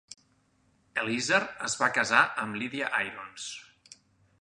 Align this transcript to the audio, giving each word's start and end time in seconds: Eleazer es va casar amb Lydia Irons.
Eleazer 1.01 1.39
es 1.69 1.77
va 1.83 1.91
casar 1.99 2.25
amb 2.45 2.61
Lydia 2.63 2.93
Irons. 3.11 3.51